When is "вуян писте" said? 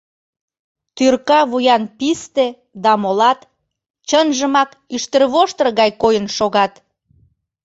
1.51-2.47